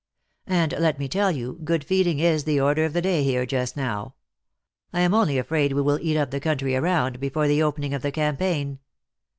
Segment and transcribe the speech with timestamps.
[0.47, 3.77] And, let me tell you, good feeding is the order of the day here just
[3.77, 4.15] now.
[4.91, 8.01] I am only afraid we will eat up the country around, before the opening of
[8.01, 8.79] the campaign.